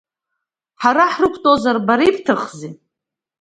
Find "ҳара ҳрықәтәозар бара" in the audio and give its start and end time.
0.81-2.03